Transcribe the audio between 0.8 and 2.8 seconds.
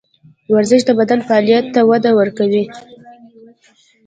د بدن فعالیت ته وده ورکوي.